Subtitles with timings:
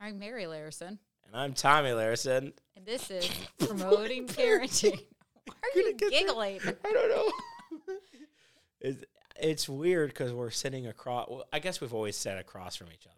[0.00, 2.52] I'm Mary Larison, And I'm Tommy Larison.
[2.76, 4.98] and this is Promoting Parenting.
[5.44, 6.10] Why are you Gonna there.
[6.10, 6.60] giggling?
[6.84, 7.94] I don't know.
[8.80, 9.04] it's,
[9.40, 11.28] it's weird because we're sitting across.
[11.28, 13.14] Well, I guess we've always sat across from each other.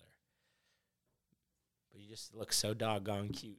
[1.93, 3.58] But you just look so doggone cute.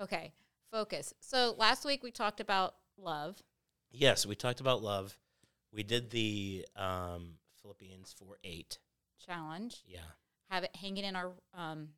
[0.00, 0.32] Okay,
[0.70, 1.12] focus.
[1.20, 3.42] So last week we talked about love.
[3.90, 5.16] Yes, we talked about love.
[5.72, 8.78] We did the um, Philippians 4 8.
[9.24, 9.82] challenge.
[9.86, 9.98] Yeah.
[10.50, 11.88] Have it hanging in our um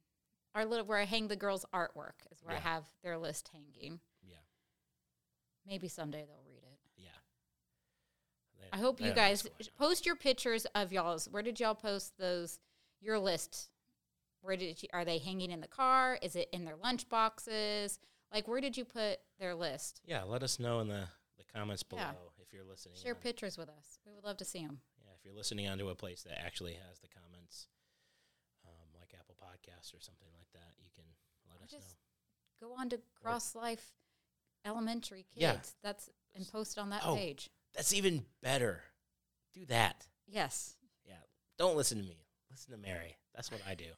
[0.54, 4.00] our little where I hang the girls' artwork is where I have their list hanging.
[4.22, 4.36] Yeah.
[5.66, 6.78] Maybe someday they'll read it.
[6.96, 7.08] Yeah.
[8.60, 11.28] They- I hope you don't know what's guys post your pictures of y'all's.
[11.28, 12.58] Where did y'all post those?
[13.00, 13.68] Your list.
[14.42, 14.88] Where did you?
[14.92, 16.18] Are they hanging in the car?
[16.22, 17.98] Is it in their lunch boxes?
[18.32, 20.00] Like where did you put their list?
[20.04, 21.04] Yeah, let us know in the,
[21.36, 22.12] the comments below Yeah.
[22.42, 22.96] if you're listening.
[23.02, 23.98] Share on- pictures with us.
[24.06, 24.80] We would love to see them.
[24.98, 27.66] Yeah, if you're listening onto a place that actually has the comments,
[29.12, 31.04] like Apple Podcasts or something like that, you can
[31.50, 31.96] let Or us just
[32.60, 32.68] know.
[32.68, 33.92] Go on to Cross Life
[34.64, 35.40] Elementary Kids.
[35.40, 35.56] Yeah.
[35.82, 37.16] That's and post on that Oh.
[37.16, 37.50] page.
[37.74, 38.84] That's even better.
[39.52, 40.06] Do that.
[40.26, 40.76] Yes.
[41.04, 41.20] Yeah.
[41.58, 42.26] Don't listen to me.
[42.50, 43.18] Listen to Mary.
[43.34, 43.92] That's what I do.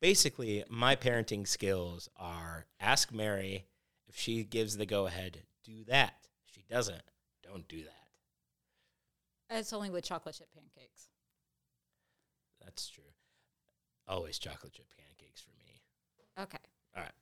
[0.00, 3.66] Basically, my parenting skills are ask Mary
[4.06, 6.28] if she gives the go ahead, do that.
[6.46, 7.02] If she doesn't,
[7.42, 8.08] don't do that.
[9.58, 11.08] It's only with chocolate chip pancakes.
[12.60, 13.04] That's true.
[14.08, 15.80] Always chocolate chip pancakes for me.
[16.38, 16.58] Okay.
[16.96, 17.12] All right.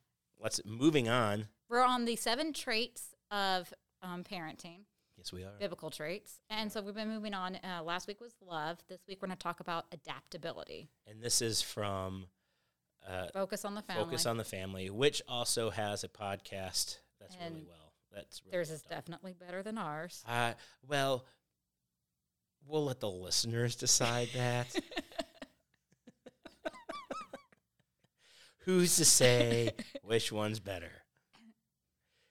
[0.40, 1.48] Let's moving on.
[1.68, 4.80] We're on the seven traits of um, parenting,
[5.16, 5.52] Yes, we are.
[5.58, 6.40] biblical traits.
[6.50, 7.56] And so we've been moving on.
[7.56, 8.78] Uh, last week was love.
[8.88, 10.88] This week we're going to talk about adaptability.
[11.06, 12.26] And this is from
[13.08, 14.04] uh, Focus on the family.
[14.04, 17.92] Focus on the Family, which also has a podcast that's really well.
[18.14, 20.22] That's really Theirs well is definitely better than ours.
[20.28, 20.52] Uh,
[20.86, 21.24] well,
[22.66, 24.74] we'll let the listeners decide that.
[28.64, 29.70] Who's to say
[30.02, 30.90] which one's better?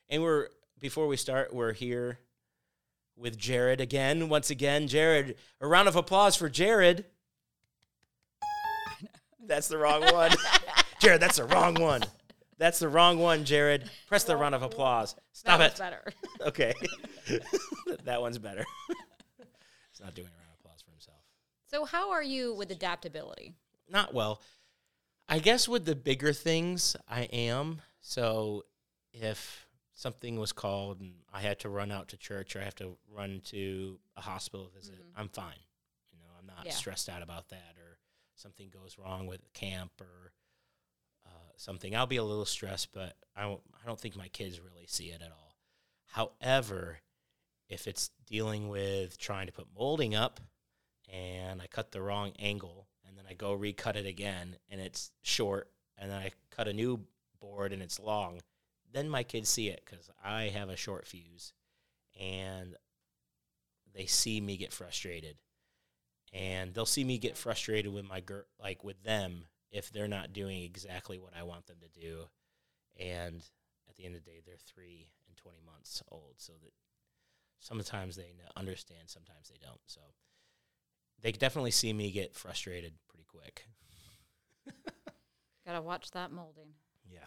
[0.09, 0.47] And we're
[0.79, 2.19] before we start, we're here
[3.15, 4.29] with Jared again.
[4.29, 5.35] Once again, Jared.
[5.61, 7.05] A round of applause for Jared.
[9.45, 10.31] That's the wrong one.
[10.99, 12.01] Jared, that's the wrong one.
[12.57, 13.89] That's the wrong one, Jared.
[14.07, 15.15] Press the round of applause.
[15.33, 15.77] Stop that it.
[15.79, 16.03] better.
[16.47, 16.73] Okay.
[18.03, 18.65] that one's better.
[19.37, 21.17] He's not doing a round of applause for himself.
[21.67, 23.53] So, how are you with adaptability?
[23.89, 24.41] Not well.
[25.33, 27.81] I guess with the bigger things, I am.
[28.01, 28.65] So
[29.13, 32.75] if something was called and I had to run out to church or I have
[32.75, 35.11] to run to a hospital visit, Mhm.
[35.15, 35.57] I'm fine.
[36.11, 36.73] You know, I'm not Yeah.
[36.73, 37.97] stressed out about that or
[38.35, 40.33] something goes wrong with camp or
[41.25, 41.95] uh, something.
[41.95, 45.09] I'll be a little stressed, but I don't, I don't think my kids really see
[45.09, 45.57] it at all.
[46.05, 46.99] However,
[47.69, 50.41] if it's dealing with trying to put molding up
[51.07, 52.87] and I cut the wrong angle
[53.33, 56.99] I go recut it again and it's short and then I cut a new
[57.41, 58.41] board and it's long,
[58.91, 61.53] then my kids see it because I have a short fuse
[62.19, 62.75] and
[63.95, 65.37] they see me get frustrated.
[66.31, 70.33] And they'll see me get frustrated with my girl, like with them if they're not
[70.33, 72.25] doing exactly what I want them to do.
[72.99, 73.43] And
[73.89, 76.35] at the end of the day, they're three and 20 months old.
[76.37, 76.73] So that
[77.59, 79.81] sometimes they understand, sometimes they don't.
[79.87, 80.01] So
[81.23, 83.65] they definitely see me get frustrated pretty quick.
[85.65, 86.73] Got to watch that molding.
[87.09, 87.19] Yeah.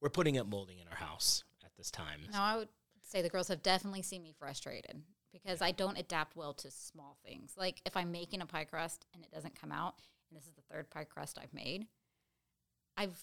[0.00, 2.20] We're putting up molding in our house at this time.
[2.32, 2.68] Now, I would
[3.02, 5.00] say the girls have definitely seen me frustrated
[5.32, 7.54] because I don't adapt well to small things.
[7.56, 9.94] Like if I'm making a pie crust and it doesn't come out,
[10.28, 11.86] and this is the third pie crust I've made,
[12.96, 13.16] I've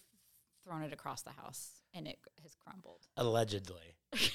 [0.63, 3.01] thrown it across the house and it has crumbled.
[3.17, 3.97] Allegedly.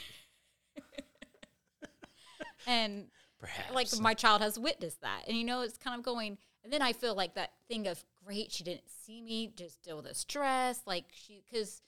[2.67, 3.09] And
[3.41, 3.75] Perhaps.
[3.75, 6.37] like my child has witnessed that, and you know, it's kind of going.
[6.63, 9.97] And then I feel like that thing of great, she didn't see me, just deal
[9.97, 11.81] with the stress, like she because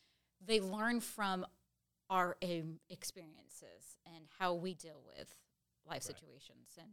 [0.45, 1.45] they learn from
[2.09, 5.35] our um, experiences and how we deal with
[5.89, 6.89] life situations, and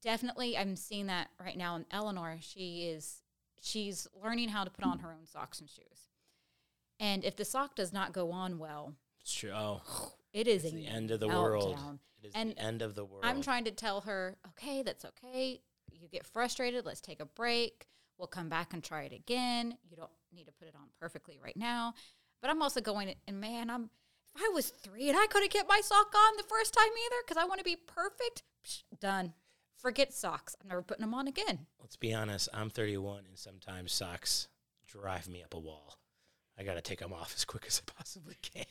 [0.00, 2.38] definitely I'm seeing that right now in Eleanor.
[2.40, 3.22] She is
[3.60, 6.10] she's learning how to put on her own socks and shoes,
[7.00, 9.50] and if the sock does not go on well, It's true.
[9.52, 9.82] Oh,
[10.32, 11.78] it is the end of the world.
[12.22, 13.24] It is And the end of the world.
[13.24, 15.60] I'm trying to tell her, okay, that's okay.
[15.92, 16.84] You get frustrated.
[16.84, 17.86] Let's take a break.
[18.18, 19.76] We'll come back and try it again.
[19.88, 21.94] You don't need to put it on perfectly right now.
[22.40, 23.90] But I'm also going, and man, I'm
[24.36, 27.16] if I was three and I couldn't get my sock on the first time either
[27.26, 29.34] because I want to be perfect, psh, done.
[29.76, 30.56] Forget socks.
[30.60, 31.66] I'm never putting them on again.
[31.80, 32.48] Let's be honest.
[32.52, 34.48] I'm 31, and sometimes socks
[34.86, 35.98] drive me up a wall.
[36.58, 38.64] I got to take them off as quick as I possibly can.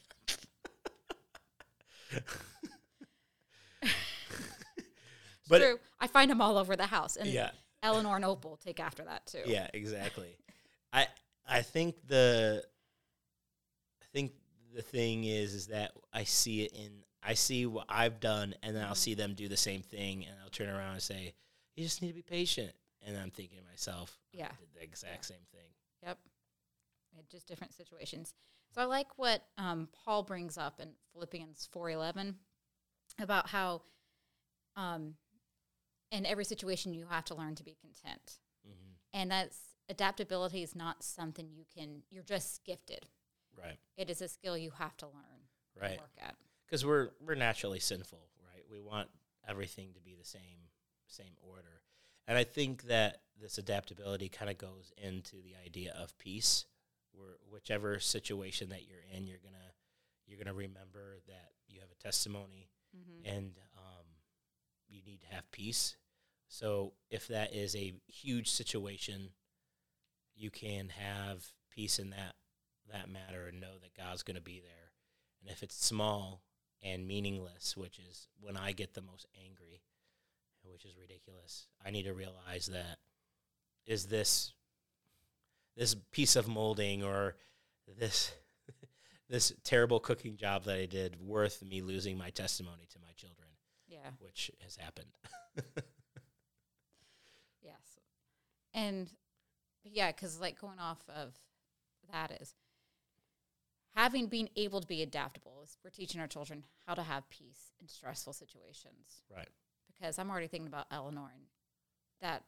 [5.49, 5.79] But True.
[5.99, 7.15] I find them all over the house.
[7.15, 7.51] And yeah,
[7.83, 9.43] Eleanor and Opal take after that too.
[9.45, 10.37] yeah, exactly.
[10.93, 11.07] I
[11.47, 12.63] I think the
[14.01, 14.33] I think
[14.73, 18.75] the thing is is that I see it in I see what I've done and
[18.75, 18.97] then I'll Mhm.
[18.97, 21.33] see them do the same thing and I'll turn around and say,
[21.75, 22.71] You just need to be patient
[23.05, 25.35] and I'm thinking to myself, "Yeah, I did the exact Yeah.
[25.35, 25.69] same thing.
[26.03, 26.19] Yep.
[27.29, 28.33] Just different situations.
[28.73, 32.35] So I like what um, Paul brings up in Philippians four eleven
[33.19, 33.81] about how
[34.75, 35.15] um,
[36.11, 39.57] in every situation you have to learn to be content, hmm and that's
[39.89, 42.03] adaptability is not something you can.
[42.11, 43.07] You're just gifted.
[43.57, 43.77] Right.
[43.97, 45.47] It is a skill you have to learn.
[45.81, 45.97] Right.
[45.97, 46.35] Work at.
[46.65, 48.63] Because we're we're naturally sinful, right?
[48.69, 49.09] We want
[49.47, 50.69] everything to be the same
[51.07, 51.81] same order.
[52.27, 56.65] And I think that this adaptability kind of goes into the idea of peace.
[57.49, 59.73] Whichever situation that you're in, you're gonna
[60.25, 63.35] you're gonna remember that you have a testimony Mm-hmm.
[63.35, 64.05] and um,
[64.87, 65.97] you need to have peace.
[66.47, 69.29] So if that is a huge situation,
[70.35, 72.35] you can have peace in that
[72.91, 74.91] that matter and know that God's going to be there.
[75.41, 76.41] And if it's small
[76.81, 79.81] and meaningless, which is when I get the most angry,
[80.63, 82.99] which is ridiculous, I need to realize that
[83.85, 84.53] is this
[85.77, 87.35] this piece of molding or
[87.97, 88.33] this
[89.29, 93.47] this terrible cooking job that I did worth me losing my testimony to my children,
[93.87, 94.09] Yeah.
[94.19, 95.11] which has happened.
[97.61, 97.99] Yes.
[98.73, 99.09] And
[99.83, 101.33] yeah, because like going off of
[102.11, 102.53] that is
[103.95, 107.71] having been able to be adaptable is we're teaching our children how to have peace
[107.81, 109.21] in stressful situations.
[109.35, 109.49] right.
[109.91, 111.45] Because I'm already thinking about Eleanor and
[112.21, 112.43] that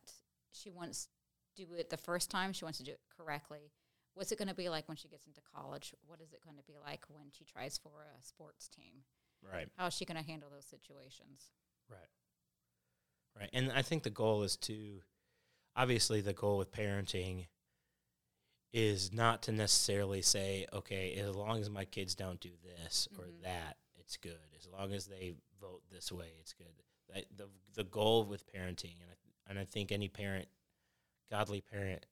[0.51, 1.07] she wants
[1.55, 3.71] do it the first time, she wants to do it correctly.
[4.13, 5.93] What's it going to be like when she gets into college?
[6.05, 9.03] What is it going to be like when she tries for a sports team?
[9.41, 9.67] Right.
[9.77, 11.51] How is she going to handle those situations?
[11.89, 11.99] Right.
[13.39, 13.49] Right.
[13.53, 15.01] And I think the goal is to
[15.75, 17.47] obviously the goal with parenting
[18.73, 23.25] is not to necessarily say, okay, as long as my kids don't do this or
[23.25, 23.41] Mhm.
[23.43, 24.39] that, it's good.
[24.57, 26.83] As long as they vote this way, it's good.
[27.07, 29.15] That, the the goal with parenting, and I,
[29.49, 30.47] and I think any parent,
[31.29, 32.05] godly parent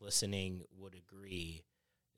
[0.00, 1.62] listening would agree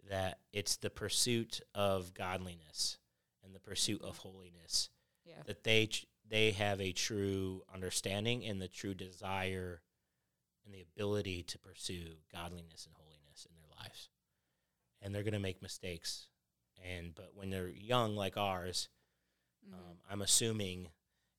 [0.09, 2.99] that it's the pursuit of godliness
[3.45, 4.91] and the pursuit of holiness
[5.25, 5.43] Yeah.
[5.47, 5.89] that they
[6.29, 9.83] they have a true understanding and the true desire
[10.65, 14.09] and the ability to pursue godliness and holiness in their lives
[15.03, 16.29] and they're going to make mistakes
[16.85, 18.89] and but when they're young like ours
[19.69, 19.75] Mhm.
[19.75, 20.89] um, i'm assuming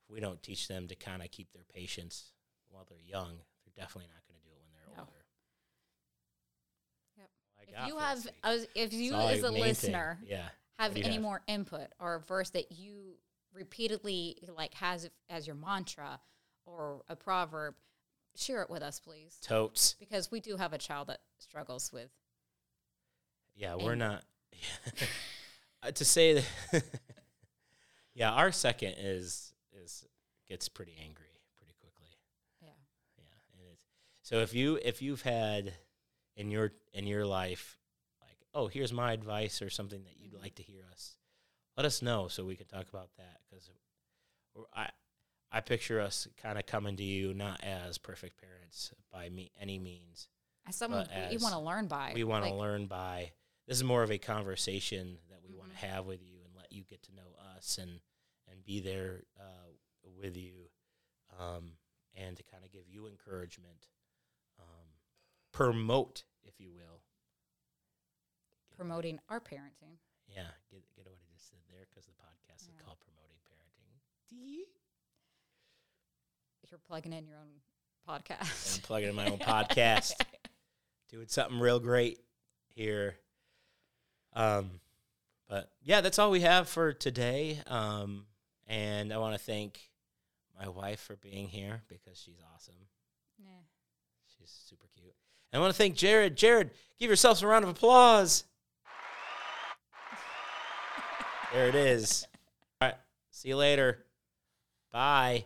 [0.03, 2.31] if we don't teach them to kind of keep their patience
[2.69, 5.01] while they're young they're definitely not going to do it when they're No.
[5.03, 5.25] older
[7.17, 7.29] Yep.
[7.55, 10.49] Well, I if you have, was, if you It's as a main listener yeah
[10.79, 11.21] have any have?
[11.21, 13.15] more input or a verse that you
[13.53, 16.19] repeatedly like has as your mantra
[16.65, 17.73] or a proverb,
[18.35, 22.09] share it with us, please, totes because we do have a child that struggles with.
[23.55, 24.23] Yeah, we're And- not.
[25.83, 26.83] Uh, to say that,
[28.15, 30.05] yeah, our second is is
[30.49, 32.07] gets pretty angry pretty quickly.
[32.61, 32.69] Yeah.
[33.19, 33.23] Yeah,
[33.53, 33.83] and it's
[34.23, 35.73] so if you if you've had
[36.37, 37.77] in your in your life
[38.21, 40.41] like oh here's my advice or something that you'd Mhm.
[40.41, 41.17] like to hear us,
[41.75, 43.69] let us know so we can talk about that because
[44.73, 44.89] I
[45.51, 49.79] I picture us kind of coming to you not as perfect parents by me any
[49.79, 50.29] means.
[50.67, 52.11] As someone you want to learn by.
[52.13, 53.31] we want to like, learn by
[53.67, 55.79] this is more of a conversation that we want Mhm.
[55.79, 57.99] to have with you and let you get to know us and
[58.49, 59.67] and be there uh,
[60.03, 60.69] with you
[61.37, 61.77] um,
[62.15, 63.87] and to kind of give you encouragement
[65.51, 67.01] promote if you will
[68.75, 69.97] promoting our parenting.
[70.27, 73.99] yeah get, get what i just said there because the podcast is called promoting parenting
[74.29, 74.65] D.
[76.69, 77.61] You're plugging in your own
[78.07, 78.75] podcast.
[78.75, 80.13] i'm plugging in my own podcast
[81.09, 82.19] doing something real great
[82.67, 83.15] here.
[84.33, 84.81] Um,
[85.49, 87.59] but yeah, that's all we have for today.
[87.67, 88.25] Um,
[88.67, 89.89] and I want to thank
[90.59, 92.75] my wife for being here because she's awesome.
[93.39, 93.63] Yeah.
[94.35, 95.13] She's super cute.
[95.51, 96.35] And I want to thank Jared.
[96.35, 98.43] Jared, give yourself a round of applause.
[101.53, 102.25] there it is.
[102.81, 102.97] All right.
[103.31, 104.05] See you later.
[104.91, 105.45] Bye.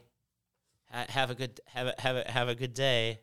[0.91, 3.21] Ha- have a good have a, have a, have a good day.